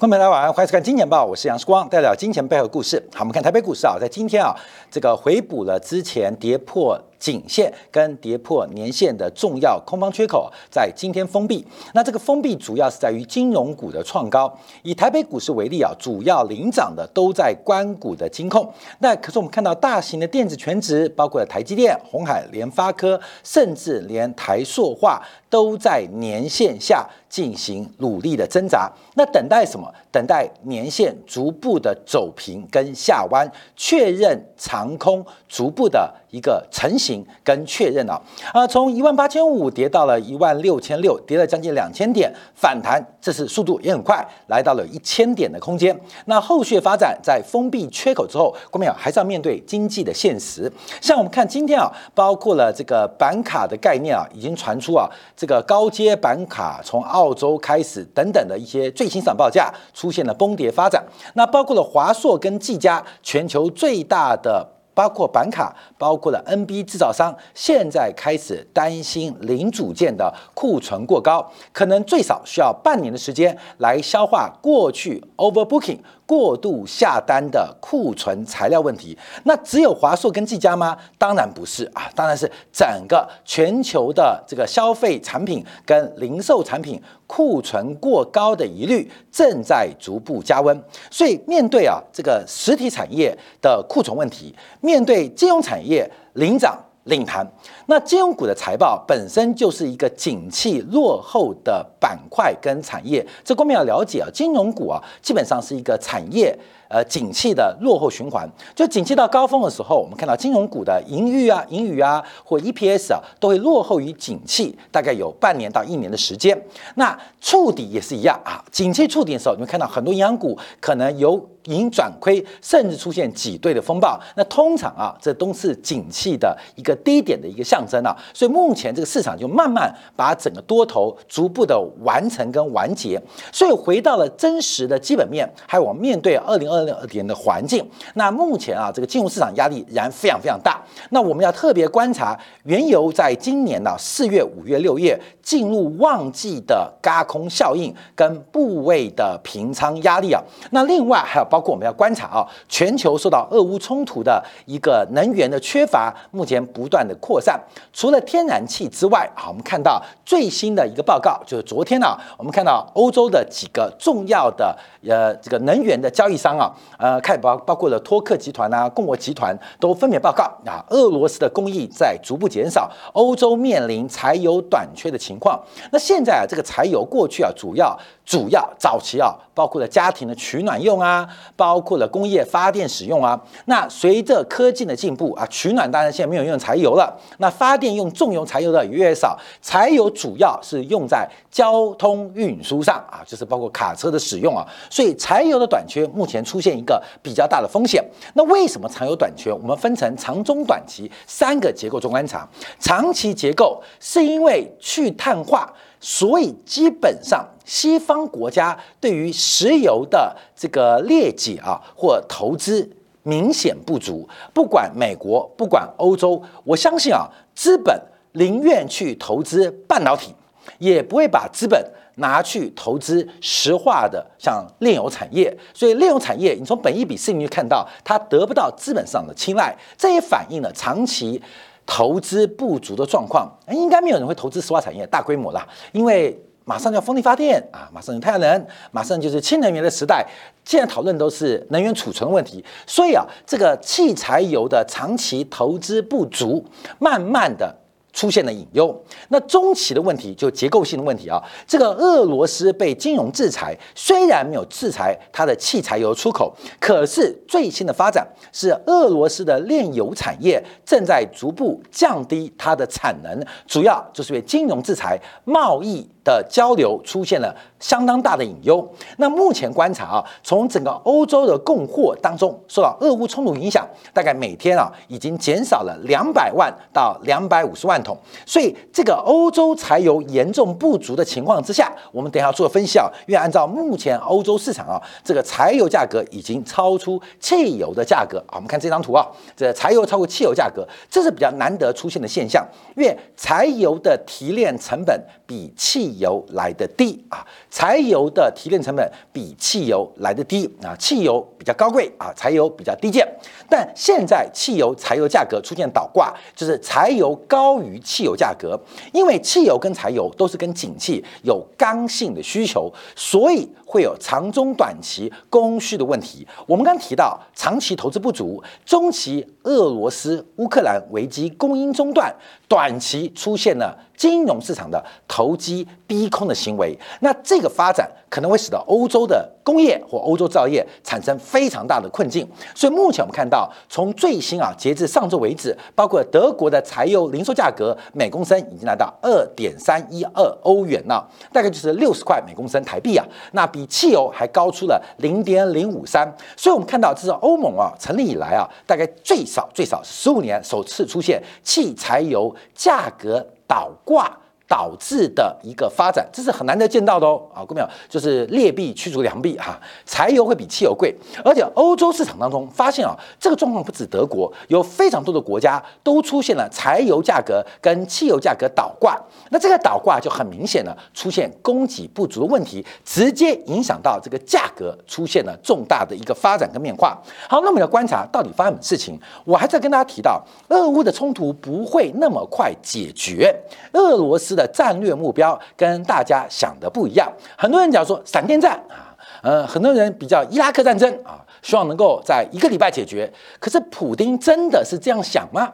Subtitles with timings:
[0.00, 2.96] 观众朋友大家晚上欢迎收看《金钱报》，我是杨世光，带来金钱背后的故事。
[3.12, 4.56] 好，我们看台北股市啊，在今天啊，
[4.90, 11.64] 这个回补了之前跌破颈线跟跌破年线的重要空方缺口，在今天封闭。
[11.92, 14.52] 那这个封闭主要是在于金融股的创高。
[14.82, 18.68] 以台北股市为例啊，主要领涨的都在关股的金控。
[19.00, 28.90] 那可是我们看到大型的电子全值，包括了台积电、红海、联发科，甚至连台塑化都在年线下进行努力的挣扎。
[29.14, 29.86] 那等待什么？
[30.12, 38.20] 等待年线逐步的走平跟下弯，确认长空逐步的一个成型跟确认啊。
[38.52, 45.98] 啊，从一万八千五跌到了一万六千六，跌了将近两千点，反弹这次速度也很快，来到了一千点的空间。
[46.26, 50.70] 那后续发展在封闭缺口之后，郭明友还是要面对经济的现实。
[51.00, 59.72] 像我们看今天啊，包括了这个板卡的概念啊，已经传出啊，这个高阶板卡从澳洲开始等等的一些最新涨报价。
[60.00, 75.98] 出现了崩跌发展，那包括了华硕跟技嘉，全球最大的包括板卡，包括了 NB 制造商，现在开始担心零组件的库存过高，可能最少需要半年的时间来消化过去 overbooking。
[76.30, 80.96] 过度下单的库存材料问题，那只有华硕跟技嘉吗？
[81.18, 90.80] 当然不是啊，当然是整个全球的这个消费产品跟零售产品库存过高的疑虑正在逐步加温。
[91.10, 96.78] 所以面对啊这个实体产业的库存问题，面对金融产业领涨。
[97.04, 97.44] 领谈，
[97.90, 104.28] 那金融股的财报本身就是一个景气落后的板块跟产业，这方面要了解啊。
[104.32, 106.56] 金融股啊，基本上是一个产业。
[106.92, 116.60] 呃，景气的落后循环，就景气到高峰的时候，我们看到金融股的盈余啊、盈余啊或 EPS 啊，都会落后于景气，大概有半年到一年的时间。
[116.96, 124.20] 那触底也是一样啊，景气触底的时候，你会看到很多银行股可能由盈转亏，甚至出现挤兑的风暴。
[124.34, 128.14] 那通常啊，这都是景气的一个低点的一个象征啊。
[128.34, 133.22] 所以目前这个市场就慢慢把整个多头逐步的完成跟完结。
[133.52, 136.80] 所以回到了真实的基本面，还有我们面对二零二。
[136.80, 140.82] 二点的环境，那目前啊，这个金融市场压力仍然非常非常大。
[141.10, 150.42] 那我们要特别观察原油在今年的四月、五月、六月进入旺季的轧空效应跟部位的平仓压力啊。
[150.70, 157.59] 那另外还有包括我们要观察啊，全球受到俄乌冲突的一个能源的缺乏，目前不断的扩散。
[157.92, 164.76] 除了天然气之外啊，我们看到最新的一个报告，就是昨天呢，我们看到欧洲的几个重要的
[165.06, 166.70] 呃这个能源的交易商啊。
[166.98, 175.58] 呃，看包包括了托克集团啊、共和集团都分别报告啊，俄罗斯的供应在逐步减少，欧洲面临柴油短缺的情况。
[175.90, 183.38] 那现在啊，这个柴油过去啊，主要主要早期啊，包括了家庭的取暖用啊，包括了工业发电使用啊。
[183.66, 196.58] 那随着科技的进步啊，取暖当然现在没有用柴油了，那发电用重油柴油的越来越少，柴油主要是用在交通运输上啊，就是包括卡车的使用啊，所以柴油的短缺目前出。
[196.60, 198.04] 现一个比较大的风险，
[198.34, 199.50] 那为什么长有短缺？
[199.50, 202.46] 我们分成长中短期三个结构中观察。
[202.78, 212.90] 长期结构是因为去碳化，所以基本上西方国家对于石油的这个裂解啊或投资
[213.22, 214.28] 明显不足。
[214.52, 218.00] 不管美国，不管欧洲，我相信啊，资本
[218.32, 220.34] 宁愿去投资半导体，
[220.78, 221.84] 也不会把资本。
[222.16, 231.40] 拿去投资石化的，像炼油产业，所以炼油产业，你从本一比市盈率看到它得不到资本上的青睐，这也反映了长期
[231.86, 233.50] 投资不足的状况。
[233.70, 240.24] 应该没有人会投资石化产业大规模啦，因为马上要风力发电啊，马上有太阳能，马上就是氢能源的时代。
[240.64, 246.64] 现在讨论都是能源储存问题，所以啊，这个汽柴油的长期投资不足，
[247.00, 247.79] 慢慢的。
[248.12, 251.42] 出现了隐忧，那中期的问题就结构性的问题啊。
[251.66, 268.84] 这个俄罗斯被金融制裁，虽然没有制裁它的汽柴油出口，可是最新的发展是俄罗斯的炼油产业正在逐步降低它的产能，主要就是因为金融制裁、贸易的交流出现了相当大的隐忧。
[269.18, 278.00] 那目前观察啊，从整个欧洲的供货当中受到俄乌冲突影响，大概每天啊已经减少了两百万到两百五十万。
[278.02, 283.10] 桶，所以这个欧洲柴油严重不足的情况之下，我们等下做分析啊。
[283.26, 288.56] 因为按照目前欧洲市场啊，这个柴油价格已经超出汽油的价格啊。
[288.56, 292.66] 我们看这张图啊，这柴油超过汽油价格，这是比较难得出现的现象。
[292.96, 303.26] 因为柴油的提炼成本比汽油来的低啊，柴油的提炼成本比汽油来的低啊，汽油比较高贵啊，柴油比较低贱。
[303.68, 308.78] 但现在汽油、柴油价格出现倒挂，就是柴油高于汽油价格，
[309.12, 316.46] 因为汽油跟柴油都是跟景气有刚性的需求，所以会有长中短期供需的问题。
[316.68, 322.32] 我们刚提到长期投资不足，中期俄罗斯乌克兰危机供应中断，
[322.70, 323.94] 短期出现了。
[324.20, 332.46] 金融市场的投机逼空的行为，那这个发展可能会使得欧洲的工业或欧洲制造业产生非常大的困境。
[332.74, 346.30] 所以目前我们看到，从最新啊，截至上周为止，包括德国的柴油零售价格每公升已经来到二点三一二欧元了，大概就是六十块每公升台币啊，那比汽油还高出了零点零五三。
[346.58, 353.46] 所以我们看到，这是欧盟啊成立以来啊，大概最少最少十五年首次出现汽柴油价格。
[353.70, 354.36] 倒挂
[354.70, 357.42] 导致的一个发展，这是很难得见到的哦。
[357.52, 359.76] 啊，各位朋友，就是劣币驱逐良币哈，
[360.06, 361.12] 柴油会比汽油贵，
[361.44, 369.20] 而且欧洲市场当中发现啊，这个状况不止德国，有非常多的国家都出现了柴油价格跟汽油价格倒挂。
[369.50, 377.20] 那这个倒挂就很明显了，出现供给不足的问题，直接影响到这个价格出现了重大的一个发展跟变化。
[377.48, 379.20] 好，那我们要观察到底发生什么事情。
[379.44, 383.52] 我还在跟大家提到，俄乌的冲突不会那么快解决，
[383.94, 387.32] 俄罗斯的的战略目标跟大家想的不一样。
[387.56, 393.32] 很多人讲说闪电战啊，呃，很多人比较伊拉克战争啊，希望能够在一个礼拜解决。
[393.58, 395.72] 可是普丁真的是这样想吗？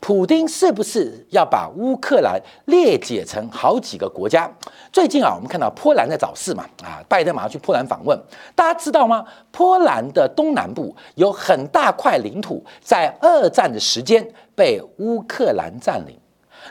[0.00, 4.48] 普京是不是要把乌克兰裂解成好几个国家？
[4.92, 8.16] 最近啊，我们看到波兰在找事嘛，啊，拜登马上去波兰访问。
[8.54, 9.24] 大家知道吗？
[9.50, 14.24] 波兰的东南部有很大块领土，在二战的时间
[14.54, 16.16] 被乌克兰占领。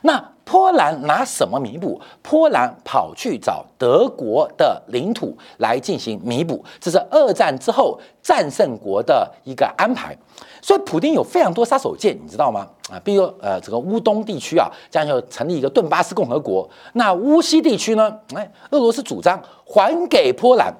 [0.02, 2.00] 那波兰拿什么弥补？
[2.22, 10.16] 波兰跑去找德国的领土来进行弥补，这是二战之后战胜国的一个安排。
[10.62, 12.68] 所以，普京有非常多杀手锏，你知道吗？
[12.90, 16.70] 啊，比如呃，这个乌东地区啊，将要成立一个顿巴斯共和国。
[16.94, 18.18] 那乌西地区呢？
[18.34, 20.74] 哎，俄罗斯主张还给波兰，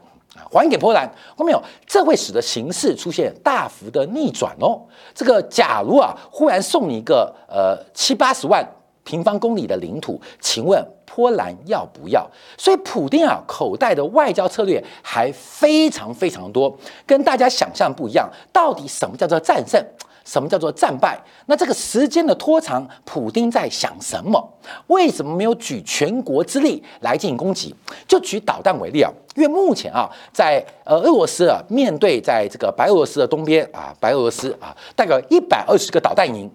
[0.50, 1.10] 还给波兰。
[1.36, 4.82] 后面有，这会使得形势出现大幅的逆转哦。
[5.14, 8.66] 这个假如啊，忽然送你一个呃七八十万
[9.08, 10.86] 平方公里的领土，请问？
[11.06, 12.30] 波兰要不要？
[12.58, 16.78] 所以普丁啊，口袋的外交策略还非常非常多，
[17.08, 18.30] 跟大家想象不一样。
[18.54, 19.84] 到底什么叫做战胜？
[20.24, 21.18] 什么叫做战败？
[21.48, 24.54] 那这个时间的拖长，普丁在想什么？
[24.88, 27.74] 为什么没有举全国之力来进行攻击？
[28.08, 36.52] 就举导弹为例啊，因为目前啊，在呃俄罗斯啊，面对在这个白俄罗斯的东边啊，白俄罗斯啊，大概一百二十个导弹营。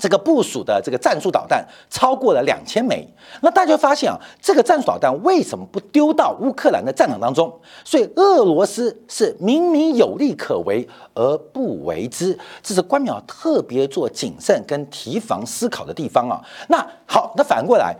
[0.00, 3.06] 这个部署的这个战术导弹超过了两千枚，
[3.42, 7.52] 那大家发现啊，这个战术导弹为什么不丢到乌克兰的战场当中？
[7.84, 16.40] 所以俄罗斯是明明有利可为而不为之，这是官僚特别做谨慎跟提防思考的地方啊。
[16.68, 17.94] 那好，那反过来，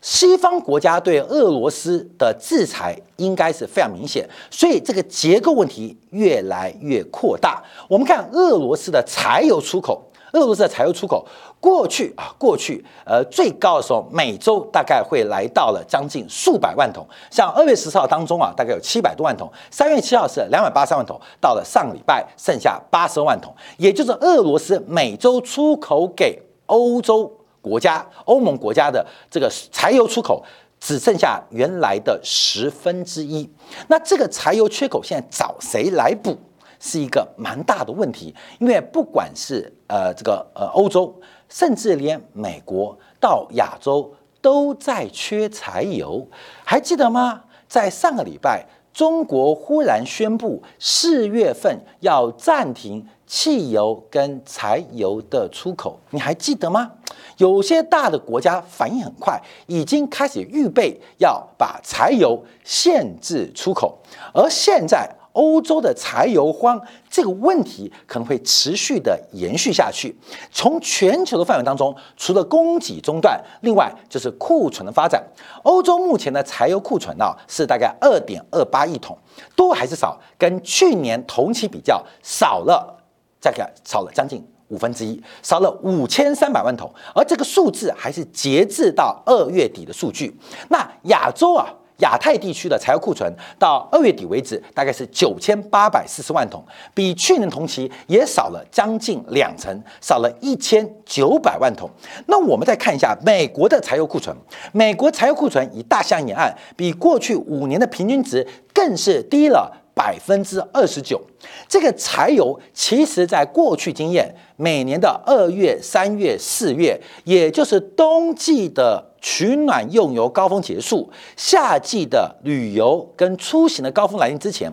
[0.00, 7.62] 西方国家对俄罗斯的制裁应该是非常明显，所以这个结构问题越来越扩大。
[7.88, 10.02] 我们看俄罗斯的柴油出口。
[10.32, 11.26] 俄罗斯的柴油出口
[11.60, 17.06] 过去啊，过去呃最高的时候，每周大概会来到了将近数百万桶。
[17.30, 30.42] 像二月十四号当中啊，大概有七百多万桶；三月七号是两百八十万桶，到了上礼拜剩下八十万桶，也就是俄罗斯每周出口给欧洲国家、欧盟国家的这个柴油出口
[30.80, 33.48] 只剩下原来的十分之一。
[33.88, 36.36] 那这个柴油缺口现在找谁来补？
[36.84, 41.14] 是一个蛮大的问题，因为不管是呃这个呃欧洲，
[41.48, 46.26] 甚至连美国到亚洲都在缺柴油，
[46.64, 47.44] 还记得吗？
[47.68, 56.90] 在上个礼拜，中国忽然宣布四月份要暂停汽油跟柴油的出口，你还记得吗？
[57.36, 63.96] 有些大的国家反应很快，已经开始预备要把柴油限制出口，
[64.34, 65.08] 而现在。
[65.32, 70.14] 欧洲的柴油荒这个问题可能会持续的延续下去。
[70.50, 75.22] 从全球的范围当中，除了供给中断，另外就是库存的发展。
[75.62, 79.16] 欧洲目前的柴油库存呢是大概二点二八亿桶，
[79.56, 80.20] 多还是少？
[80.36, 83.02] 跟去年同期比较，少了
[83.40, 86.92] 大概少了将近五分之一，少了五千三百万桶。
[87.14, 90.36] 而这个数字还是截至到二月底的数据。
[90.68, 91.66] 那亚洲啊。
[92.02, 101.88] 亚太地区的柴油库存到二月底为止，大概是九千八百四十万桶，比去年同期也少了将近两成，少了一千九百万桶。
[102.26, 104.36] 那我们再看一下美国的柴油库存，
[104.72, 109.78] 美国柴油库存以大西洋沿岸比过去五年的平均值更是低了。
[109.94, 111.20] 百分之二十九，
[111.68, 124.70] 这个柴油其实在过去经验，每年的二月、三月、四月，也就是冬季的取暖用油高峰结束，夏季的旅游跟出行的高峰来临之前，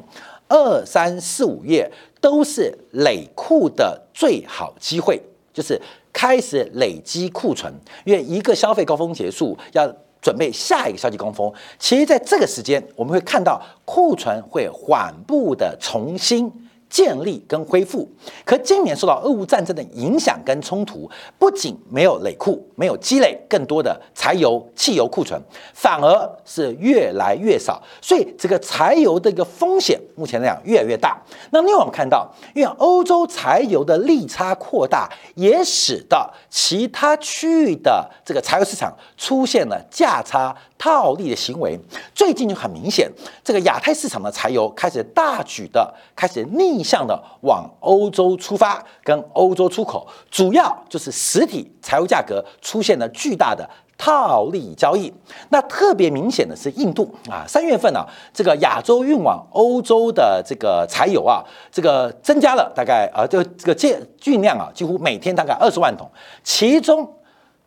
[0.49, 1.89] 二三四五月
[2.19, 5.21] 都是累库的最好机会，
[5.53, 9.89] 就是开始累积库存，因为一个消费高峰结束要。
[10.21, 16.51] 准备下一个消息高峰，其实在这个时间，我们会看到库存会缓步的重新。
[16.89, 18.09] 建立跟恢复，
[18.43, 25.39] 可今年受到俄乌战争的影响跟冲突，不仅没有累库，没有积累更多的柴油、汽油库存，
[25.73, 31.21] 反而是越来越少，所以这个柴油的一个风险，目前来讲越来越大。
[31.51, 40.55] 那另外我们看到，因为欧洲柴油的利差扩大，也使得其他区域的这个柴油市场出现了价差。
[40.79, 41.77] 套利的行为，
[42.15, 43.11] 最近就很明显，
[43.43, 55.13] 这个亚太市场的柴油开始大举的开始逆向的往欧洲出发，跟欧洲出口，主要就是实体柴油价格出现了巨大的套利交易。
[55.49, 57.99] 那特别明显的是印度啊，三月份呢，
[58.33, 66.09] 这个亚洲运往欧洲的这个柴油啊，这个增加了大概呃，就这个借运量啊，几乎每天大概二十万桶，
[66.41, 67.15] 其中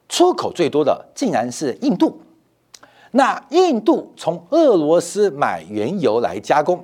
[0.08, 2.18] 出口最多的竟然是印度。
[3.12, 6.82] 那印度从俄罗斯买原油来加工，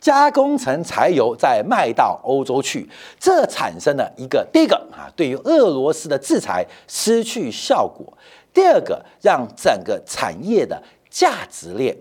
[0.00, 8.04] 加工成柴油，再卖到欧洲去，这产生了一个第一个啊，对于俄罗斯的制裁失去效果；
[8.52, 11.96] 第二个，让整个产业的价值链。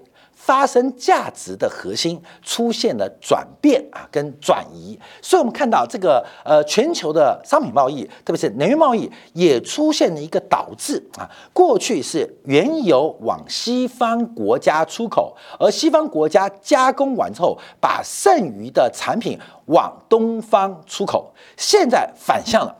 [0.47, 22.73] 发生价值的核心出现了转变啊，跟转移，所以我们看到这个呃全球的商品贸易，特别是能源贸易，也出现了一个导致啊，过去是原油往西方国家出口，而西方国家加工完之后，把剩余的产品往东方出口，现在反向了。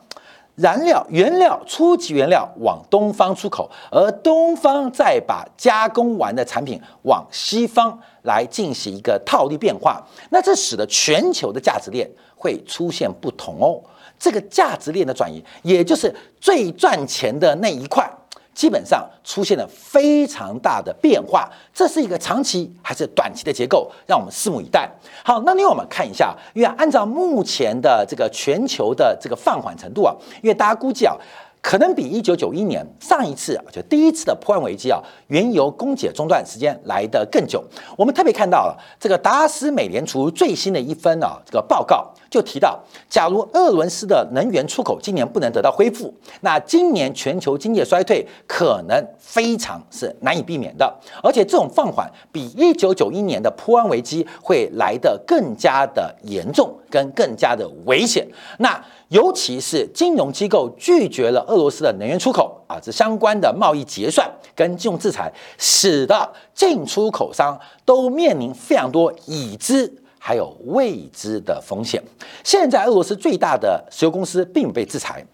[0.58, 13.80] 燃料原料初级原料往东方出口，而东方再把加工完的产品往西方来进行一个套利变化，那这使得全球的价值链会出现不同哦。
[14.18, 18.10] 这个价值链的转移，也就是最赚钱的那一块。
[18.58, 23.88] 基本上出现了非常大的变化，这是一个长期还是短期的结构？
[24.04, 24.90] 让我们拭目以待。
[25.22, 30.12] 好，那另外我们看一下，因为按照目前的这个全球的这个放缓程度啊，
[30.42, 31.14] 因为大家估计啊。
[31.60, 37.62] 可能比一九九一年上一次啊，就第一次的破案危机啊，原油供给中断时间来得更久。
[37.96, 50.94] 我们特别看到了这个达斯美联储最新的一份啊这个报告，就提到，假如俄罗斯的能源出口今年不能得到恢复，那今年全球经济衰退可能非常是难以避免的。
[51.22, 58.26] 而且这种放缓比一九九一年的破案危机会来得更加的严重，跟更加的危险。
[58.58, 69.90] 那尤其是金融机构拒绝了俄罗斯的能源出口啊，这相关的贸易结算跟金融制裁，使得进出口商都面临非常多已知
[70.28, 72.02] 还有未知的风险。
[72.44, 75.24] 现在俄罗斯最大的石油公司并被制裁，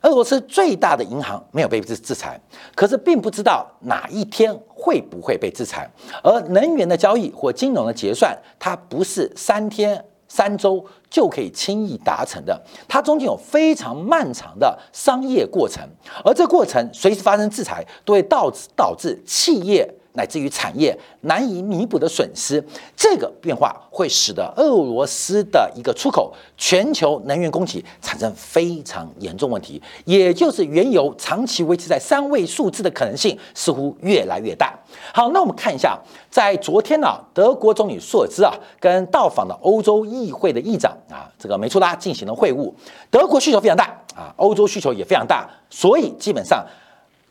[0.00, 2.40] 俄罗斯最大的银行没有被制制裁，
[2.74, 5.86] 可是并不知道哪一天会不会被制裁。
[6.22, 10.02] 而能源的交易或金融的结算，它不是三天。
[10.26, 15.86] 三周就可以轻易达成的，它中间有非常漫长的商业过程，
[16.24, 19.88] 而这过程随时发生制裁，都会导致导致企业。
[20.14, 22.64] 乃至于产业难以弥补的损失，
[22.96, 34.72] 这个变化会使得俄罗斯的一个出口、全球能源供给产生非常严重问题，也就是原油长期维持在三位数字的可能性似乎越来越大。
[35.12, 35.98] 好，那我们看一下，
[36.30, 42.72] 在昨天呢，德国总理舒尔兹啊跟到访的欧洲议会的议长啊这个梅苏拉进行了会晤，
[43.10, 46.64] 德国需求非常大啊，欧洲需求也非常大，所以基本上。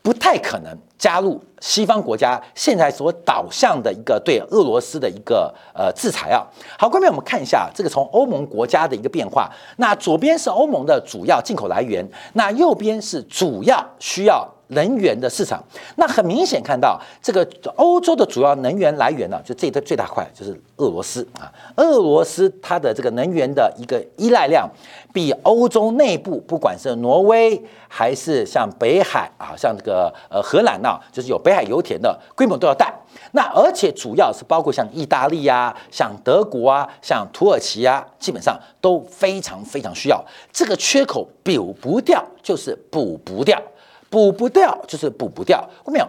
[0.03, 6.45] 不太可能加入西方国家现在所导向的一个对俄罗斯的一个呃制裁啊。
[6.77, 9.49] 好，下面我们看一下这个从欧盟国家的一个变化。
[9.77, 15.63] 那左边是欧盟的主要进口来源，那右边是主要需要能源的市场。
[15.95, 21.51] 那很明显看到，这个欧洲的主要能源来源呢，就这个最大块就是俄罗斯啊。
[21.77, 24.69] 俄罗斯它的这个能源的一个依赖量，
[25.13, 32.91] 比欧洲内部不管是挪威还是像北海啊，像这个呃荷兰呐，就是有北海油田的规模都要大。
[33.33, 43.61] 那而且主要是包括像意大利啊、像德国啊、像土耳其啊，基本上都非常非常需要这个缺口补不掉，就是补不掉，
[44.09, 45.63] 补不掉就是补不掉。
[45.85, 46.03] 后面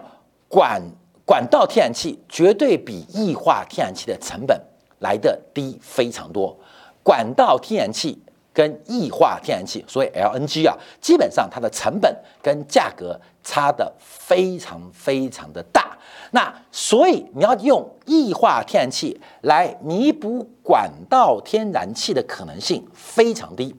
[0.47, 0.81] 管
[1.23, 4.59] 管道天然气绝对比液化天然气的成本
[4.99, 6.57] 来的低非常多，
[7.03, 8.19] 管道天然气
[8.55, 15.97] 跟液化天然气，所以 LNG 啊，基本上它的成本跟价格差的非常非常的大。
[16.31, 23.75] 那所以你要用液化天然气来弥补管道天然气的可能性非常低。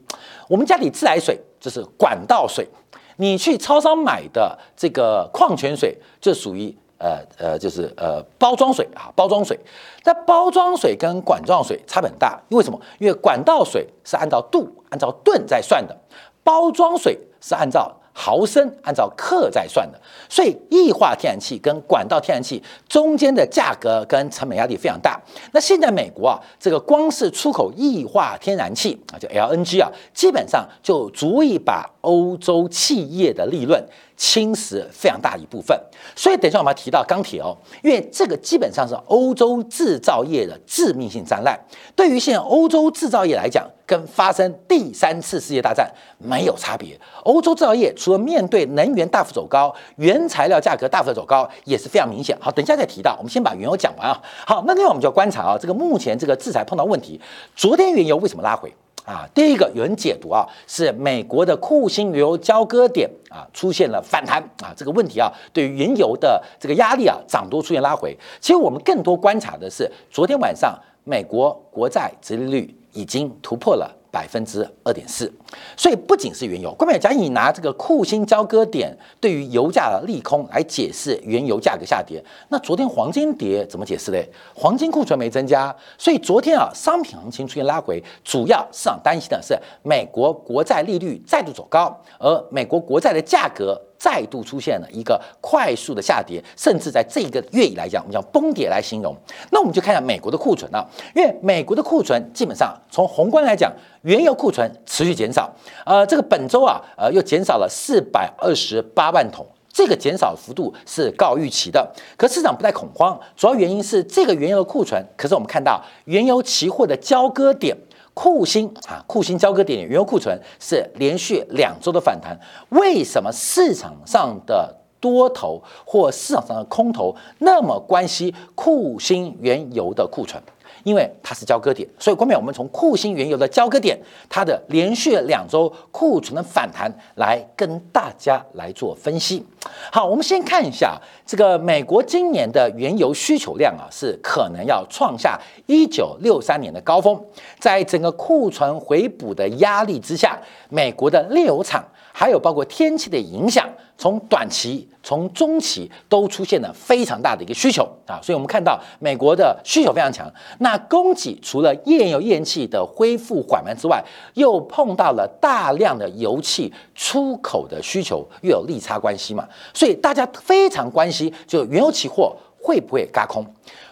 [0.47, 2.67] 我们家里自来水就是管道水，
[3.15, 9.59] 你去超商买的这个矿泉水就属于呃呃就是呃包装水啊包装水。
[10.03, 12.79] 那包装水跟管状水差别很大，因为什么？
[12.99, 15.95] 因为管道水是按照度按照吨在算的，
[16.43, 17.95] 包装水是按照。
[18.19, 25.21] 毫升按照克在算的，所以液化天然气跟管道天然气中间的价格跟成本压力非常大。
[25.51, 33.85] 那现在美国啊，这个光是出口液化天然气啊，就 LNG 啊，基本上就足以把欧洲企业的利润。
[34.19, 35.79] 侵蚀非常大一部分，
[36.15, 41.55] 所以等一下我们要提到钢铁哦，因为这个基本上是欧洲制造业的致命性灾难。
[41.95, 45.89] 对于现在欧洲制造业来讲，跟发生第三次世界大战
[46.19, 46.99] 没有差别。
[47.23, 52.37] 欧洲制造业除了面对能源大幅走高、原材料价格大幅走高，也是非常明显。
[52.39, 54.21] 好，等一下再提到，我们先把原油讲完啊。
[54.45, 57.19] 好，那另外我们就要观察啊，这个目前这个制裁碰到问题，
[57.55, 58.71] 昨天原油为什么拉回？
[59.05, 68.13] 啊，第一个有人解读啊，是美国的库欣原油交割点啊出现了反弹啊，这个问题啊，对于原油的这个压力啊涨多出现拉回。
[68.41, 73.93] 其实我们更多观察的是，昨天晚上美国国债殖利率已经突破了。
[74.09, 75.31] 百分之二点四，
[75.75, 76.73] 所以不仅是原油。
[76.73, 84.27] 关美，假如你拿这个库欣交割点对于油价的利空来解释原油价格下跌，那昨天黄金跌怎么解释嘞？
[84.55, 93.79] 黄金库存没增加，所以昨天啊，商品行情出现拉回，主要市场担心的是美国国债利率再度走高，而美国国债的价格。
[93.97, 99.15] 再度出现了一个快速的下跌，甚至在这个月以来讲，我们讲崩跌来形容。
[99.51, 103.71] 那我们就看一下美国的库存啊，因为美国的库存基本上从宏观来讲，
[104.03, 105.51] 原油库存持续减少，
[105.85, 111.91] 呃，这个本周啊，呃，又减少了四百二十八万桶，这个减少幅度是高预期的。
[112.15, 117.75] 可市场不太恐慌，主要原因是这个原油的库存，可是我们看到原油期货的交割点。
[118.19, 122.35] 库欣啊，库欣交割点原油库存是连续两周的反弹，
[122.69, 130.41] 为什么市场上的多头或市场上的空头那么关心库欣原油的库存？
[130.87, 139.45] 因为它是交割点，所以后面我们从库欣原油的交割点，它的连续两周库存的反弹来跟大家来做分析。
[139.91, 147.21] 好，我们先看一下这个美国今年的原油需求量啊，是可能要创下一九六三年的高峰。
[147.59, 151.83] 在整个库存回补的压力之下，美国的炼油厂
[152.19, 153.69] 还有包括天气的影响。
[153.99, 160.31] 从短期、从中期都出现了非常大的一个需求啊，所以我们看到美国的需求非常强。
[160.59, 164.03] 那供给除了页岩油页岩气的恢复缓慢之外，
[164.35, 173.43] 又碰到了大量的油气出口的需求，又有利差关系嘛，所以大家非常关心，就原油期货会不会嘎空？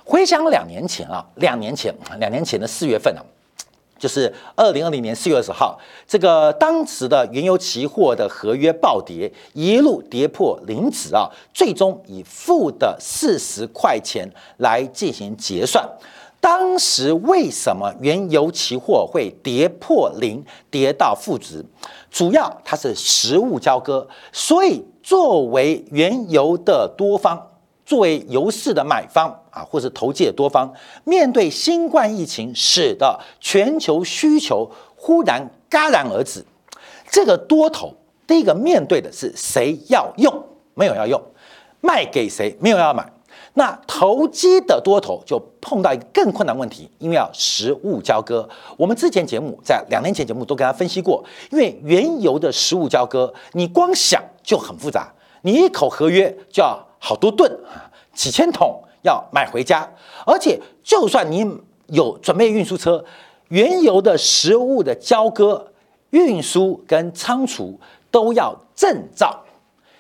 [0.03, 3.25] 回想两年前啊，两年前，两年前的四月份啊。
[4.05, 5.75] 就是二零二零年四月二十号，
[6.07, 15.83] 这个当时的原油期货的合约暴跌，一路跌破零值啊，最终以负的四十块钱来进行结算。
[16.39, 21.65] 当时为什么原油期货会跌破零，跌到负值？
[22.11, 27.47] 主要它是实物交割，所以作为原油的多方。
[27.83, 30.69] 作为油市的买方啊，或是投机的多方，
[31.05, 36.43] 面对新冠疫情，使得全球需求忽然戛然而止。
[37.09, 37.93] 这个多头，
[38.27, 41.21] 第一个面对的是谁要用，没有要用，
[41.79, 43.09] 卖给谁，没有要买。
[43.53, 48.49] 那投机的多头就碰到一个更困难问题，因为要实物交割。
[48.75, 55.13] 我们之前节目在两年前节目都跟他分析过，因为原油的实物交割，你光想就很复杂，
[55.43, 56.85] 你一口合约就要。
[56.97, 59.89] 好多吨啊，几千桶要买回家，
[60.25, 61.45] 而且就算你
[61.87, 63.05] 有准备运输车，
[63.47, 65.71] 原油的食物的交割、
[66.09, 67.79] 运输跟仓储
[68.11, 69.43] 都要证照，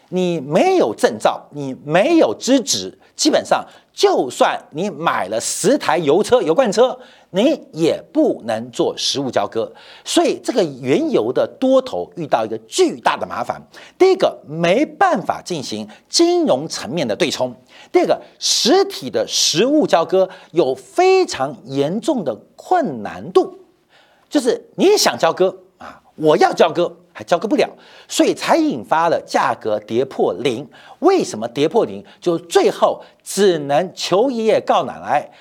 [0.09, 3.63] 你没有证照，你没有资质，基本上
[3.95, 9.71] 就算你买了十台油车、油罐车，你也不能做实物交割。
[10.03, 13.61] 所以这个原油的多头遇到一个巨大的麻烦。
[13.97, 17.49] 第一个，没办法进行金融层面的对冲；
[17.89, 23.57] 第二个，实体的实物交割有非常严重的困难度，
[24.29, 26.97] 就是你想交割啊，我要交割。
[27.17, 27.69] 还交割不了，
[28.09, 30.69] 所以才引发了价格跌破零。
[30.99, 32.03] 为什么跌破零？
[32.19, 35.31] 就最后只能求爷爷告奶奶，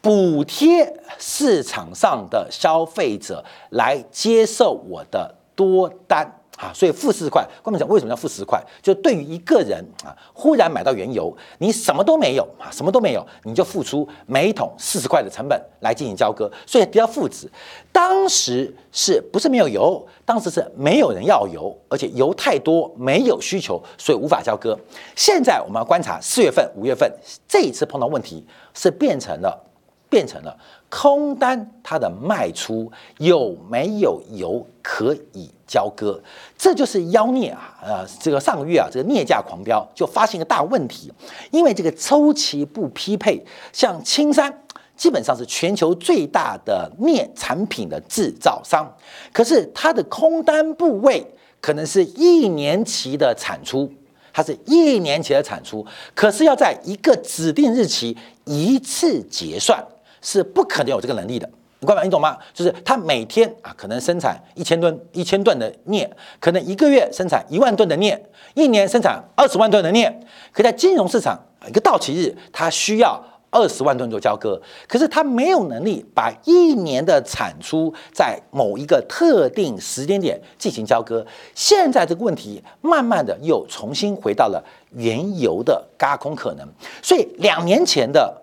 [0.00, 6.40] 补贴市场上的消费者来接受我的多单。
[6.56, 8.62] 啊，所以负四十块，官们讲为什么要负四十块？
[8.80, 17.50] 就对于一个人啊，忽然买到原油，你什么都没有啊，什么都没有，你就付出每桶四十块的成本来进行交割，所以比较负值。
[17.90, 20.06] 当时是不是没有油？
[20.24, 24.78] 当时是没有人要油，而且油太多，没有需求，所以无法交割。
[25.16, 27.12] 现在我们要观察四月份、五月份
[27.48, 29.60] 这一次碰到问题，是变成了
[30.08, 30.56] 变成了
[30.96, 35.50] 空单，它的卖出有没有油可以？
[35.66, 36.20] 交割，
[36.56, 37.76] 这就是妖孽啊！
[37.82, 41.10] 呃，这个上个月啊，这个镍价狂飙，就发现一个大问题，
[41.50, 43.42] 因为这个周期不匹配。
[43.72, 44.62] 像青山
[44.94, 48.86] 基本上是全球最大的镍产品的制造商，
[49.32, 51.26] 可是它的空单部位
[51.60, 53.90] 可能是一年期的产出，
[54.32, 59.82] 它是一年期的产出，可是要在一个指定日期一次结算，
[60.24, 61.48] 是不可能有这个能力的。
[61.80, 62.38] 你你懂吗？
[62.54, 66.10] 就是他每天啊，可能生产一千吨、一千吨的镍，
[66.40, 68.18] 可能一个月生产一万吨的镍，
[68.54, 70.10] 一年生产二十万吨的镍。
[70.50, 74.58] 可在金融市场一个到期日，它需要二十万吨做交割，
[74.88, 81.26] 可是它没有能力把一年的产出在某一个特定时间点进行交割。
[81.54, 86.66] 现在这个问题慢慢的又重新回到了原油的轧空可能，
[87.02, 88.40] 所以两年前的。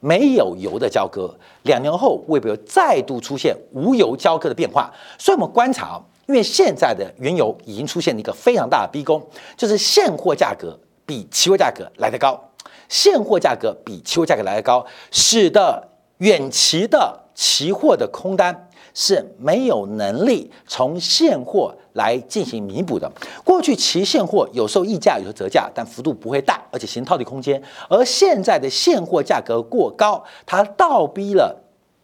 [0.00, 1.32] 没有油的交割，
[1.62, 4.92] 两年后会不会再度出现无油交割的变化？
[5.18, 9.22] 所以我们观察，因为现在的原油已经出现了一个非常大的逼宫，
[9.56, 12.42] 就是现货价格比期货价格来得高，
[12.88, 18.66] 现货价格比期货价格来得高，使得远期的期货的空单。
[18.92, 23.10] 是没有能力从现货来进行弥补的。
[23.44, 27.62] 过去期现货有时候溢价，有时候折价，但幅度不会大，而且形套利空间。
[27.88, 31.56] 而现在的现货价格过高，它倒逼了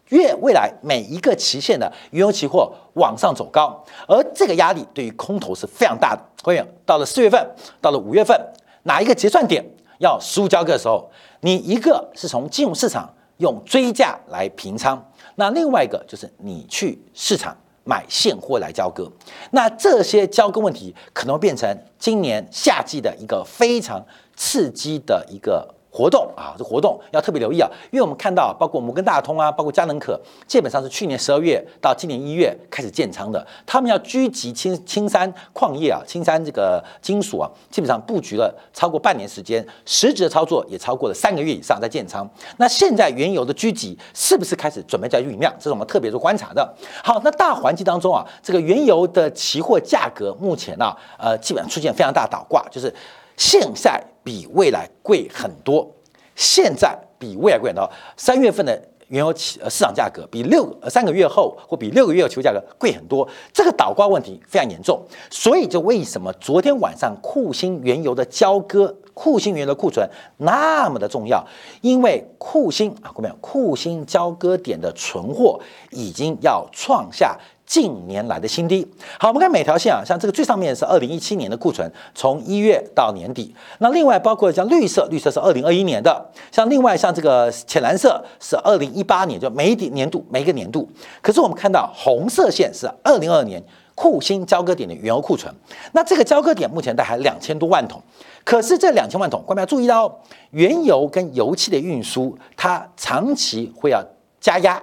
[0.09, 6.21] 越未来每一个期限的原油期货往上走高，而这个压力对于空头是非常大的。
[6.43, 7.45] 会员到了四月份，
[7.81, 8.39] 到了五月份，
[8.83, 9.63] 哪一个结算点
[9.99, 11.09] 要实物交割的时候，
[11.41, 15.11] 你一个是从金融市场用追价来平仓。
[15.35, 17.55] 那另外一个就是你去市场
[17.87, 19.09] 买现货来交割，
[19.51, 25.73] 那这些交割问题可能变成今年夏季的一个非常刺激的一个。
[25.89, 33.45] 活动啊，这活动要特别留意啊，因为我们看到，包括摩根大通啊，包括佳能可，基本上是去年十二月到今年一月开始建仓的。
[33.65, 42.29] 他们要狙击青青山矿业啊，青山这个金属啊，基本上布局了超过半年时间，实质的操作也超过了三个月以上在建仓。
[42.57, 45.51] 那现在原油的狙击是不是开始准备在酝酿？
[45.57, 46.71] 这是我们特别做观察的。
[47.03, 52.93] 好，那大环境当中啊，这个原油的期货价格目前呢，呃，基本上出现非常大倒挂，就是
[53.35, 54.03] 现在。
[54.27, 55.89] 比未来贵很多，
[56.35, 57.89] 现在比未来贵很多。
[58.17, 65.01] 三月份的原油起呃市场价格比六呃三个月后或比六个月的期货价格贵很多，这个倒挂问题非常严重。
[65.31, 71.41] 所以就为什么昨天晚上库欣原油的交割，库欣原油的库存那么的重要？
[71.79, 75.57] 因为库欣啊，各位库欣交割点的存货
[75.91, 77.39] 已经要创下。
[77.67, 78.87] 近年来的新低。
[79.19, 83.53] 好，我们看每条线啊，像这个最上面是二零一七年的库存，从一月到年底。
[83.79, 86.25] 那另外包括像绿色，绿色是二零二一年的。
[86.49, 90.89] 像另外像这个浅蓝色是二零一八年，就每一年度每一个年度。
[91.21, 93.61] 可是我们看到红色线是二零二二年
[93.93, 95.53] 库欣交割点的原油库存。
[95.91, 98.01] 那这个交割点目前大概两千多万桶。
[98.45, 100.15] 可是这两千万桶，各位要注意到哦，
[100.51, 104.01] 原油跟油气的运输，它长期会要
[104.39, 104.81] 加压，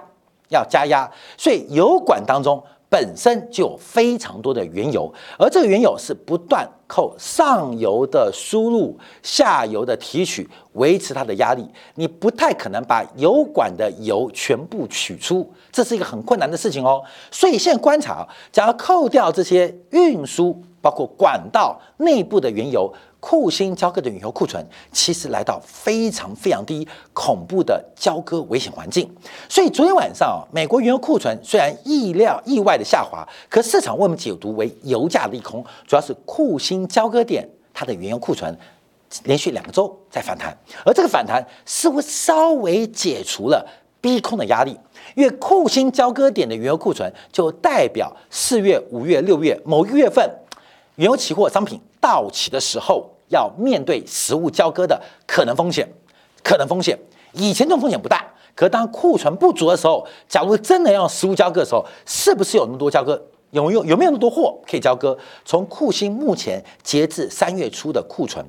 [0.49, 2.63] 要加压，所以油管当中。
[2.89, 11.67] 本身就有非常多的原油，而这个原油是不断靠上游的输入、下游的提取维持它的压力。
[11.95, 17.03] 你不太可能把油管的油全部取出，这是一个很困难的事情哦。
[17.31, 22.93] 所以现在观察啊，假如扣掉这些运输，包括管道内部的原油。
[23.25, 29.11] 库欣交割的原油库存其实来到非常非常低、恐怖的交割危险环境，
[29.49, 38.55] 所以昨天晚上，美国原油库存虽然意料意外的下滑，可市场为我们解读为油价利空，主要是库欣交割点它的原油库存
[39.23, 43.67] 连续两个周在反弹，而这个反弹似乎稍微解除了
[43.99, 44.77] 逼空的压力。
[45.15, 50.29] 因为库欣交割点的原油库存就代表四月、五月、六月某一月份
[50.97, 55.87] 原油期货商品到期的时候要面对实物交割的可能风险，
[56.43, 56.97] 可能风险。
[57.33, 63.21] 以前这种风险不大，可当库存不足的时候，假如真的要实物交割的时候，是不是有那么多交割？
[63.51, 65.17] 有有有没有那么多货可以交割？
[65.45, 68.45] 从库欣目前截至三月初的库存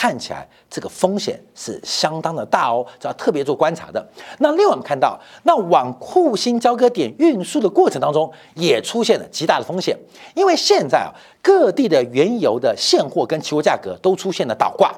[0.00, 4.02] 看起来，这个风险是相当的大哦，这要特别做观察的。
[4.38, 9.94] 那另外我们看到，那往库欣交割点运输的过程当中，也出现了极大的风险，
[10.34, 14.90] 因为现在啊，各地的原油的现货跟期货价格都出现了倒挂，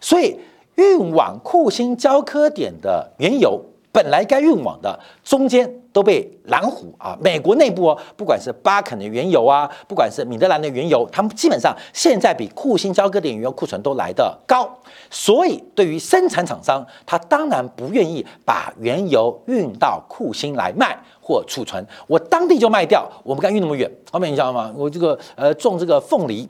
[0.00, 0.36] 所以
[0.74, 3.64] 运往库欣交割点的原油。
[3.92, 14.68] 本来该运往的中间都被拦湖啊，美国内部哦，不管是巴肯的原油啊，不管是米德兰的原油，他们基本上现在比库欣交割点原油库存都来得高，
[15.10, 23.90] 所以对于生产厂商，他当然不愿意把原油运到库欣来卖或储存，我当地就卖掉，我不敢运那么远。
[24.12, 24.72] 后面你知道吗？
[24.76, 26.48] 我这个呃种这个凤梨。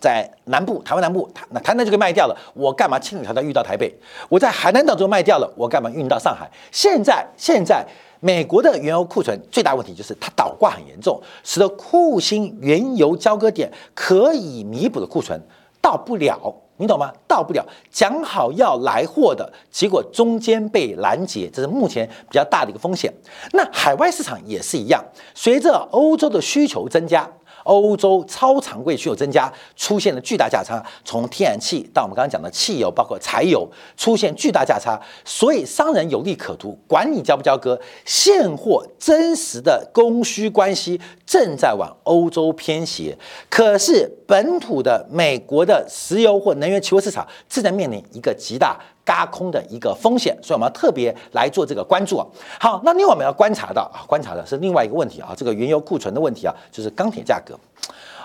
[0.00, 2.36] 在南部，台湾南部，那台南就给卖掉了。
[2.54, 3.94] 我干嘛千里迢迢运到台北？
[4.28, 6.50] 我在海南岛就卖掉了，我干嘛运到上海？
[6.72, 7.86] 现在，现在
[8.20, 15.38] 美国的原油库存最大问题就是它倒挂很严重，使得库欣原油交割点可以弥补的库存
[15.82, 17.12] 到不了，你懂吗？
[17.28, 23.12] 到不了，讲好要来货的结果中间被拦截，这是目前比较大的一个风险。
[23.52, 27.30] 那海外市场也是一样，随着欧洲的需求增加。
[27.70, 43.16] 欧洲超常规需求增加，出现了巨大价差，从天然气到我们刚刚讲的汽油，包括柴油，出现巨大价差，所以商人有利可图，管你交不交割，现货真实的供需关系正在往欧洲偏斜，
[43.48, 48.80] 可是本土的美国的石油或能源期货市场正在面临一个极大。
[49.10, 52.26] 轧空的一个风险，所以我们要特别来做这个关注啊。
[52.60, 57.58] 好，那另外我们要观察到啊，观察的是另外一个问题啊，这个原油库存的问题啊，就是钢铁价格。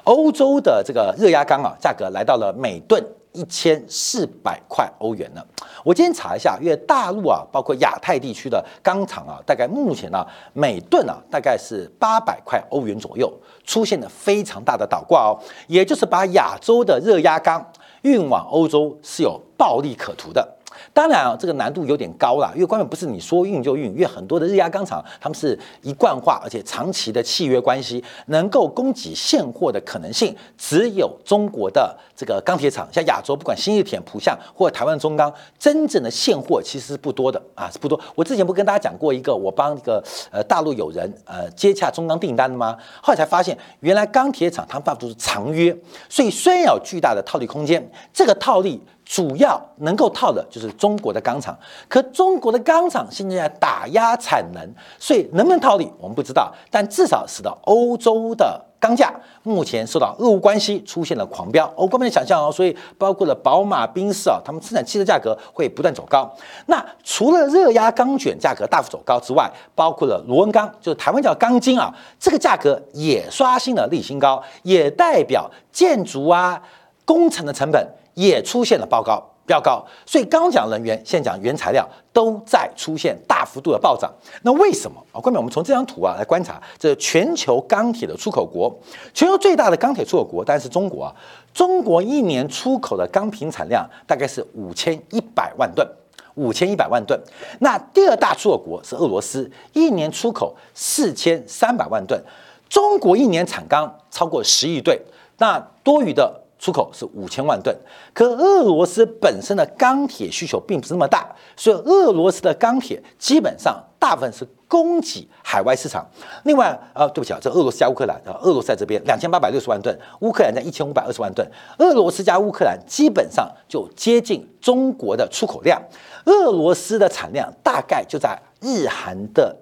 [0.03, 5.43] 欧洲的这个热轧钢啊，价格来到了每吨一千四百块欧元了。
[5.83, 13.31] 我今天查一下，因为大陆啊，包括亚太地区的钢厂啊，大概目前呢，每吨啊，大概是八百块欧元左右，
[13.65, 15.33] 出现了非常大的倒挂哦，
[15.67, 17.65] 也就是把亚洲的热轧钢
[18.03, 20.54] 运往欧洲是有暴利可图的。
[20.95, 35.29] 当然啊，这个难度有点高了，因为关键不是你说运就运，因为很多的日压钢厂他们是一贯化而且长期的契约关系，能够供给现货的可能性只有中国的这个钢铁厂，像亚洲不管新日铁、浦项或台湾中钢，
[35.59, 37.99] 真正的现货其实是不多的啊，是不多。
[38.15, 42.77] 我之前不跟大家讲过一个，我帮一个呃大陆友人呃接洽中钢订单的吗？
[43.03, 45.77] 后来才发现，原来钢铁厂他们大部分都是长约，
[46.07, 48.81] 所以虽然有巨大的套利空间，这个套利。
[49.05, 51.55] 主要能够套的就是中国的钢厂，
[51.87, 59.13] 可中国的钢厂现在在打压产能，所以能不能套利我们不知道，但至少使得欧洲的钢价
[59.43, 61.71] 目前受到俄乌关系出现了狂飙。
[61.75, 66.27] 欧官们的想象哦，所以包括了宝马、宾士啊，他们生产汽车价格会不断走高。
[66.65, 76.59] 那除了热轧钢卷价格大幅走高之外，包括了螺纹钢，就是台湾叫钢筋啊，这个价格也刷新了历史新高，也代表建筑啊
[77.05, 77.87] 工程的成本。
[78.15, 84.11] 也出现了报告飙高，所以刚讲能源，现在讲原材料都在出现大幅度的暴涨。
[84.41, 85.21] 那为什么啊？
[85.21, 88.75] 关面我们从这张图啊来观察，这全球钢铁的出口国，
[89.13, 91.15] 全球最大的钢铁出口国当然是中国啊。
[91.53, 95.87] 中国一年出口的钢品产量大概是五千一百万吨，
[96.33, 97.19] 五千一百万吨。
[97.59, 102.19] 那第二大出口国是俄罗斯，一年出口四千三百万吨。
[102.67, 104.99] 中国一年产钢超过十亿吨，
[105.37, 106.41] 那多余的。
[106.57, 107.75] 出口是五千万吨，
[108.13, 116.07] 可俄罗斯本身的钢铁需求并不是那么大，所以俄罗斯的钢铁基本上大部分是供给海外市场。
[116.45, 121.45] 另外，呃，对不起啊，这俄罗斯加乌克兰啊，俄罗斯在这边两千八百六十万吨，乌克兰在一千五百二十万吨，
[121.77, 125.81] 俄罗斯加乌克兰基本上就接近中国的出口量。
[126.25, 129.55] 俄罗斯的产量大概就在日韩的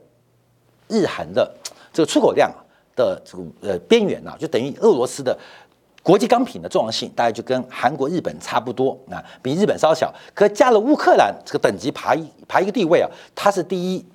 [0.87, 1.53] 日韩的
[1.91, 2.49] 这个出口量
[2.95, 5.37] 的这个呃边缘啊，就等于俄罗斯的。
[6.03, 10.13] 国际钢品的重要性大概就跟韩国、日本差不多啊，比日本稍小。
[10.33, 14.05] 可加了乌克兰这个等级爬一爬一个地位啊，它是第一，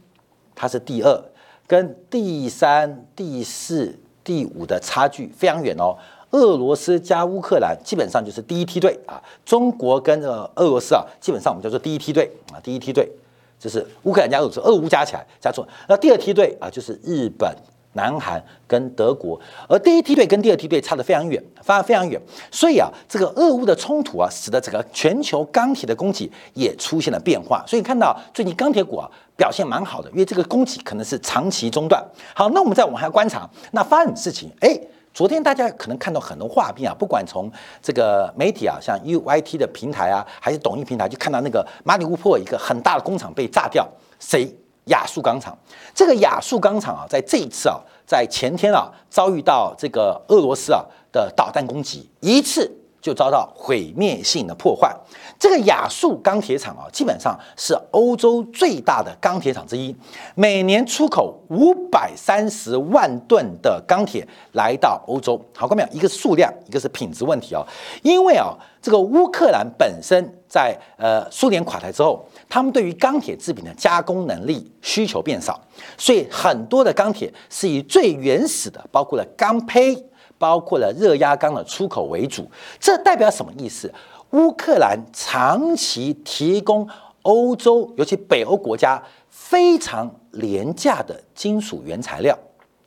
[0.55, 1.25] 它是第二，
[1.67, 5.97] 跟第三、第四、第五的差距非常远哦。
[6.33, 13.11] 俄罗斯加乌克兰基本上就是第一梯队啊，中国跟呃俄罗斯啊，基本上我们叫做第一梯队啊，第一梯队
[13.59, 15.67] 就是乌克兰加俄罗斯，俄乌加起来加错。
[15.89, 17.51] 那第二梯队啊，就是日本。
[17.95, 22.21] 南韩跟德国，而第一梯队跟第二梯队差得非常远，差得非常远。
[22.51, 27.65] 所以啊，这个俄乌的冲突啊，使得整个全球钢铁的供给也出现了变化。
[27.67, 32.05] 所以看到最近钢铁股啊表现蛮好的，因为这个供给可能是长期中断。
[32.35, 34.51] 好，那我们再往下观察，那发生事情？
[34.61, 34.79] 哎。
[35.15, 37.51] 昨天大家可能看到很多画面啊，不管从
[37.83, 43.89] 这个媒体啊，像 U Y T 的平台啊，还是抖音平台，就看到那个马里乌波尔一个很大的工厂被炸掉，
[44.21, 44.55] 谁？
[44.89, 45.57] 亚速钢厂。
[45.95, 52.78] 这个亚速钢厂啊，在这一次啊，在前天啊，遭遇到这个俄罗斯啊的导弹攻击，一次。
[53.01, 54.95] 就遭到毁灭性的破坏。
[55.39, 59.95] 这个亚速钢铁厂啊，基本上是欧洲最大的钢铁厂之一，
[60.35, 65.41] 每年出口五百三十万吨的钢铁来到欧洲。
[65.55, 65.89] 好，看没有？
[65.93, 67.65] 一个数量，一个是品质问题啊。
[68.03, 75.61] 因为啊，这个乌克兰本身在呃苏联垮台之后，他们对于钢铁制品的加工能力需求变少，
[75.97, 80.08] 所以很多的钢铁是以最原始的，包括了钢坯。
[80.39, 82.49] 包括了热压钢的出口为主，
[82.79, 83.93] 这代表什么意思？
[84.31, 86.89] 乌克兰长期提供
[87.23, 92.39] 欧洲，尤其北欧国家非常廉价的金属原材料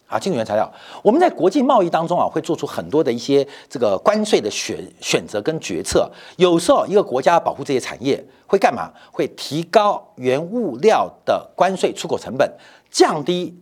[0.08, 0.72] 啊，金属原材料。
[1.04, 6.10] 我们在国际贸易当中啊，会做出很多的一些这个关税的选选择跟决策。
[6.38, 8.92] 有时候一个国家保护这些产业，会干嘛？
[9.12, 12.52] 会提高原物料的关税出口成本，
[12.90, 13.60] 降低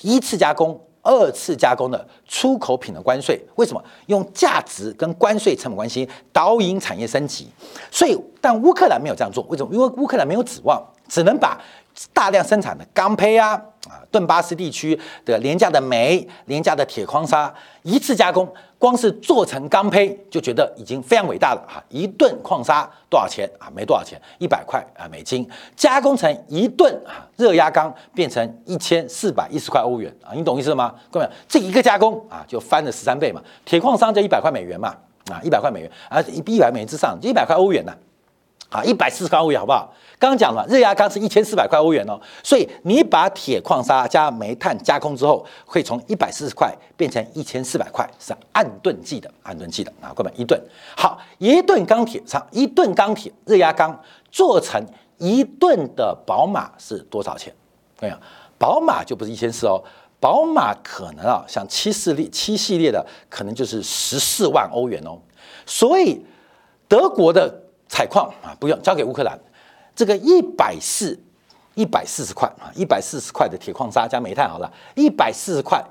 [0.00, 0.80] 一次加工。
[1.06, 7.48] 二次加工的出口品的关税，为什么用价值跟关税成本关系导引产业升级？
[7.92, 9.72] 所以，但乌克兰没有这样做，为什么？
[9.72, 11.60] 因为乌克兰没有指望，只能把
[12.12, 18.48] 大量生产的钢坯啊啊，顿巴斯地区的廉价的煤、廉价的铁矿砂一次加工。
[18.78, 21.82] 光是做成钢坯就觉得已经非常伟大了哈！
[21.88, 23.72] 一吨矿砂多少钱啊？
[23.74, 25.48] 没多少钱，一百块啊美金。
[25.74, 30.34] 加工成一吨啊热压钢变成一千四百一十块欧元啊！
[30.34, 30.94] 你懂意思吗？
[31.10, 33.42] 各位，这一个加工啊就翻了十三倍嘛。
[33.64, 34.94] 铁矿砂就一百块美元嘛
[35.30, 37.94] 啊，一百块美元啊，一一百美元之上就一百块欧元呐。
[38.68, 39.92] 啊一百四十块欧元好不好？
[40.18, 50.58] 刚刚讲了，热轧钢是一千四百块欧元哦，所以你把铁矿砂加煤炭加工之后，会从一百四十块变成一千四百块，是按吨计的，按吨计的啊，各位一吨
[50.96, 54.82] 好，一吨钢铁厂，一吨钢铁热轧钢做成
[55.18, 57.54] 一吨的宝马是多少钱？
[58.00, 58.16] 没有，
[58.56, 59.84] 宝马就不是一千四哦，
[60.18, 65.18] 宝马可能啊，像七系列七系列的，可能就是十四万欧元哦，
[65.66, 66.24] 所以
[66.88, 67.65] 德国的。
[67.88, 69.38] 采矿啊，不用交给乌克兰。
[69.94, 71.18] 这个一百四
[71.74, 75.82] 一百四十块啊，一百四十块的铁矿砂加煤炭，好了，一百四十块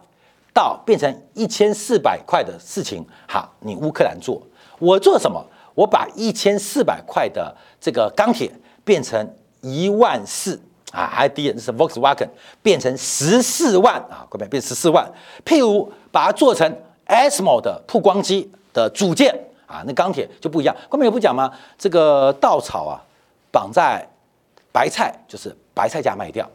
[0.53, 4.41] 到变成一千四百块的事情，好，你乌克兰做，
[4.77, 5.43] 我做什么？
[5.73, 8.51] 我把一千四百块的这个钢铁
[8.83, 10.59] 变成一万四
[10.91, 12.29] 啊，还低点是 Volkswagen
[12.61, 15.11] 变成十四万啊，各位变十四万。
[15.43, 16.71] 譬如把它做成
[17.07, 19.35] ASML 的曝光机的组件。
[19.67, 20.75] 啊，那钢铁就不一样。
[20.89, 21.51] 后面有不讲吗？
[21.77, 23.01] 这个稻草啊，
[23.51, 24.07] 绑在
[24.71, 26.45] 白菜，就是白菜价卖掉；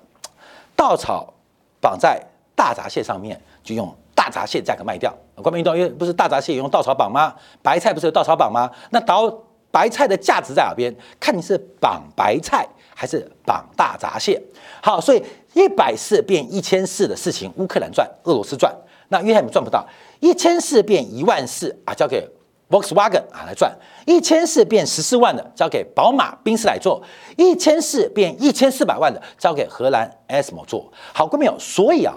[0.76, 1.32] 稻草
[1.80, 2.22] 绑在
[2.54, 5.12] 大闸蟹上面，就用大闸蟹价格卖掉。
[5.36, 7.34] 关面运动，因为不是大闸蟹用稻草绑吗？
[7.62, 8.70] 白菜不是有稻草绑吗？
[8.90, 9.32] 那稻
[9.70, 10.94] 白菜的价值在哪边？
[11.18, 14.40] 看你是绑白菜还是绑大闸蟹。
[14.82, 18.74] 好，所以一百四变一千四的事情，乌克兰赚，俄罗斯赚，
[19.08, 19.86] 那约翰姆赚不到。
[20.20, 22.28] 一千四变一万四啊，交给。
[22.70, 27.02] Volkswagen 啊来赚一千四变十四万的交给宝马宾士来做，
[27.36, 32.14] 一千四变一千四百万的交给荷兰 ASMO 做好，观众朋友，所以啊，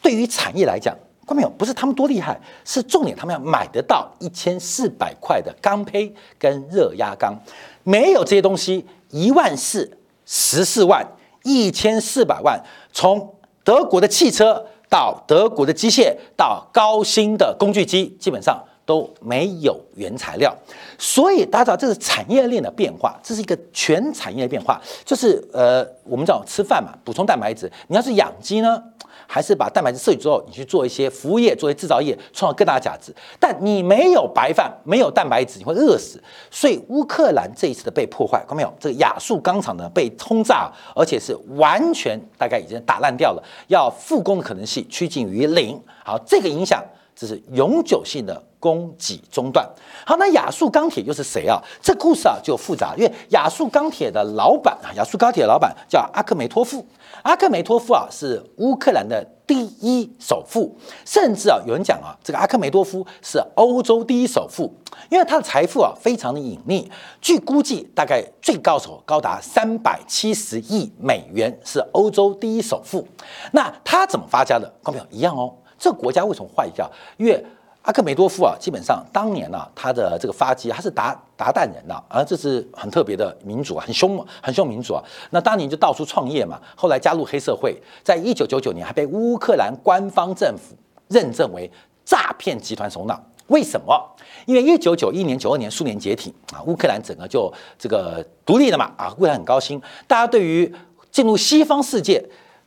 [0.00, 7.38] 对于产业来讲，观众朋友不是他们多厉害，是重点他们要买得到一千四百块的钢坯跟热压钢，
[7.84, 11.06] 没有这些东西，一万四十四万
[11.44, 12.58] 一千四百万，
[12.90, 18.64] 从德国的汽车到德国的机械到高新的工具机，基本上。
[18.90, 20.52] 都没有原材料，
[20.98, 24.80] 所以大家知道这是产业链的变化，这是一个全产业的变化。
[25.04, 27.70] 就是呃，我们讲吃饭嘛，补充蛋白质。
[27.86, 28.82] 你要是养鸡呢，
[29.28, 33.14] 还是把蛋白质摄取之后，你去做一些服务业、做一些制造业，创造更大的价值。
[33.38, 36.20] 但你没有白饭，没有蛋白质，你会饿死。
[36.50, 38.74] 所以乌克兰这一次的被破坏，看到没有？
[38.80, 45.80] 这个亚速钢厂呢被轰炸，而且是完全大概已经打烂掉了，要复工的可能性趋近于零。
[46.04, 46.82] 好，这个影响。
[47.20, 49.68] 这是永久性的供给中断。
[50.06, 51.60] 好，那亚速钢铁又是谁啊？
[51.82, 56.82] 这故事啊就复杂，因为亚速钢铁的老板啊，亚速钢铁的老板叫阿克梅托夫。
[57.22, 64.72] 阿克梅托夫啊是乌克兰的第一首富，甚至啊，有人讲啊，这个阿克梅多夫是欧洲第一首富，
[65.10, 66.88] 因为他的财富啊非常的隐匿，
[67.20, 73.06] 据估计大概最高手高达三百七十亿美元，是欧洲第一首富。
[73.52, 74.72] 那他怎么发家的？
[74.82, 76.88] 朋友一样哦，这个国家为什么坏掉？
[77.16, 77.44] 因为
[77.82, 85.02] 阿克梅多夫啊，基本上当年呢，他的这个发迹，他是达达旦人呐，啊，这是很特别的民族啊，很凶很凶民族啊。
[85.30, 90.76] 那当年就到处创业嘛，后来加入黑社会，在一九九九年还被乌克兰官方政府
[91.08, 91.70] 认证为
[92.04, 93.18] 诈骗集团首脑。
[93.46, 93.98] 为什么？
[94.44, 100.70] 因为一九九一年、九二年苏联解体啊，乌克兰整个就这个独立了嘛，啊，乌克兰很高兴，大家对于
[101.10, 102.22] 进入西方世界。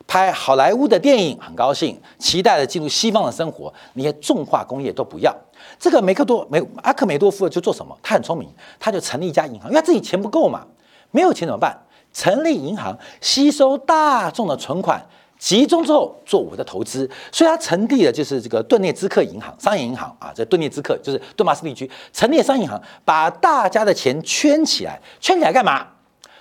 [0.07, 3.73] 拍好莱坞的电影很高兴，期待着进入西方的生活。
[3.93, 5.35] 那些重化工业都不要。
[5.79, 7.97] 这个梅克多梅阿克梅多夫就做什么？
[8.03, 8.47] 他很聪明，
[8.79, 10.65] 他就成立一家银行，因为他自己钱不够嘛，
[11.11, 11.75] 没有钱怎么办？
[12.13, 15.03] 成立银行，吸收大众的存款，
[15.39, 17.09] 集中之后做我的投资。
[17.31, 25.87] 所以他成立的就是这个顿涅兹克银行，商业银行啊，这顿涅兹克就是顿巴斯地区成立商业银行，把大家的钱圈起来，圈起来干嘛？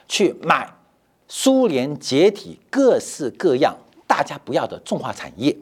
[0.06, 0.68] 去买。
[1.34, 3.74] 苏联解体，各式各样
[4.06, 5.56] 大家不要的重化产业，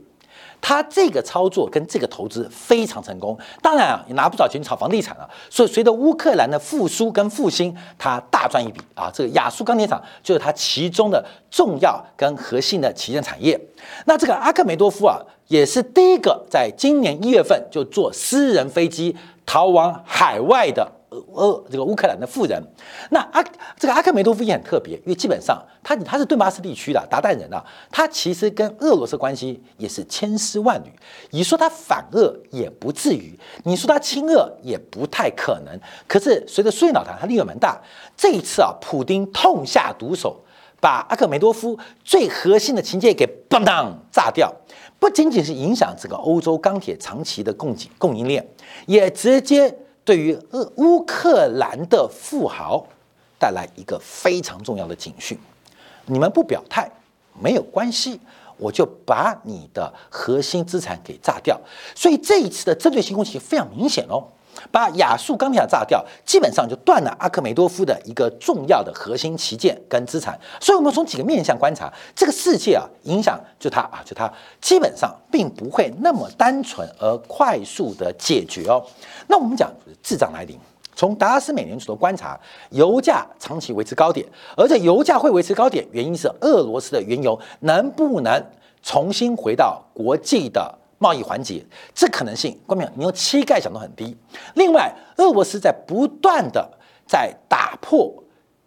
[0.60, 3.38] 他这个操作跟这个投资非常成功。
[3.62, 5.30] 当然啊，也拿不少钱炒房地产了。
[5.48, 9.08] 所以随着乌克兰的复苏跟复兴，他大赚一笔啊！
[9.14, 13.58] 这个亚速钢铁厂就是他其中的重要跟核心的旗舰产业。
[14.06, 19.16] 那这个阿克梅多夫啊，也是第一个在今年一月份就坐私人飞机
[19.46, 20.90] 逃往海外的。
[21.10, 22.62] 呃，这个乌克兰的富人，
[23.10, 23.42] 那阿
[23.76, 30.90] 这个阿克梅多夫也很特别，因为基本上他他是顿巴斯地区的达旦人啊，他其实跟俄罗斯关系也是千丝万缕。
[31.30, 35.76] 你说他反俄也不至于，你说他亲俄也不太可能。
[36.06, 37.80] 可是随着苏联倒台，他力量蛮大。
[38.16, 40.40] 这一次啊，普丁痛下毒手，
[40.80, 44.54] 把阿克梅多夫最核心的情节给嘣当炸掉，
[45.00, 48.46] 不仅仅是影响这个欧洲钢铁长期的供给供应链，
[48.86, 49.76] 也直接。
[50.10, 52.84] 对于俄乌克兰的富豪
[53.38, 55.38] 带来一个非常重要的警讯：
[56.06, 56.90] 你们不表态
[57.40, 58.18] 没有关系，
[58.56, 61.56] 我就把你的核心资产给炸掉。
[61.94, 64.26] 所以这一次的针对性攻击非常明显哦。
[64.70, 70.38] 把亚速钢铁炸掉，基本上就断了阿克梅多夫的一个重要的核心旗舰跟资产。
[70.60, 78.84] 所以，我们从几个面向观察，这个世界啊，影响就它啊，就它基本上并不会那么单纯而快速的解决哦。
[79.28, 80.58] 那我们讲滞胀来临，
[80.94, 82.38] 从达拉斯美联储的观察，
[82.70, 88.44] 油价长期维持高点，而且油价会维持高点，原因是俄罗斯的原油能不能
[88.82, 90.76] 重新回到国际的。
[91.02, 94.14] 贸易环节，这可能性，关明，你用膝盖想都很低。
[94.54, 96.70] 另外，俄罗斯在不断的
[97.08, 98.12] 在打破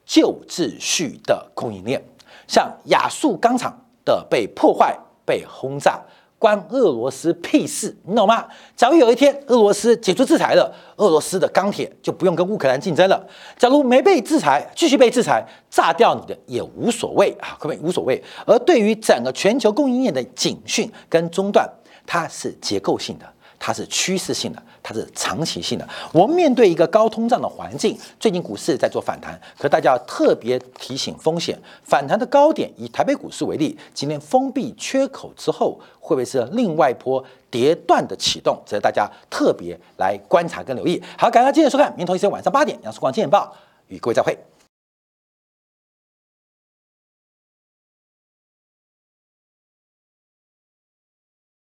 [0.03, 2.03] 旧秩序的供应链，
[2.47, 3.71] 像亚速钢厂
[4.03, 6.01] 的被破坏、被轰炸，
[6.39, 8.47] 关俄罗斯屁事，你懂吗？
[8.75, 13.23] 假如有一天俄罗斯解除制裁了，俄罗斯的钢铁就不用跟乌克兰竞争了。
[13.59, 18.19] 假如没被制裁，继续被制裁，炸掉你的也无所谓啊，各位无所谓。
[18.47, 21.69] 而对于整个全球供应链的警讯跟中断。
[22.05, 23.25] 它是结构性的，
[23.59, 25.87] 它是趋势性的，它是长期性的。
[26.11, 31.57] 我们面对一个高通胀的环境，最近股市在做反弹，可大家要特别提醒风险。
[31.83, 38.61] 反弹的高点，以台北股市为例，今天封闭缺口之后，会不会是另外一波跌断的启动？
[38.65, 41.01] 值得大家特别来观察跟留意。
[41.17, 43.55] 好，感谢今天收看，明天同一时间晚上八点，杨曙光见报
[43.87, 44.37] 与各位再会。